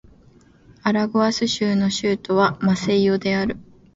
[0.81, 3.57] アラゴアス州の州都はマセイオである